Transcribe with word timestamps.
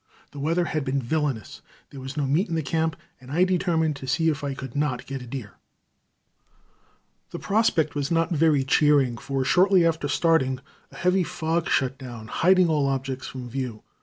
The 0.31 0.39
weather 0.39 0.65
had 0.65 0.83
been 0.83 0.99
villainous; 0.99 1.61
there 1.91 1.99
was 1.99 2.17
no 2.17 2.25
meat 2.25 2.49
in 2.49 2.55
the 2.55 2.63
camp, 2.63 2.95
and 3.19 3.29
I 3.31 3.43
determined 3.43 3.95
to 3.97 4.07
see 4.07 4.29
if 4.29 4.43
I 4.43 4.55
could 4.55 4.75
not 4.75 5.05
get 5.05 5.21
a 5.21 5.27
deer. 5.27 5.59
The 7.29 7.37
prospect 7.37 7.93
was 7.93 8.09
not 8.09 8.31
very 8.31 8.63
cheering, 8.63 9.15
for 9.19 9.45
shortly 9.45 9.85
after 9.85 10.07
starting 10.07 10.59
a 10.89 10.95
heavy 10.95 11.23
fog 11.23 11.69
shut 11.69 11.99
down, 11.99 12.29
hiding 12.29 12.67
all 12.67 12.87
objects 12.87 13.27
from 13.27 13.47
view. 13.47 13.83